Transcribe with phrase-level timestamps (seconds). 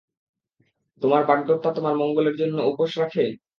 [1.01, 3.25] তোমার বাগদত্তা তোমার মঙ্গলের জন্য উপোষ রাখে?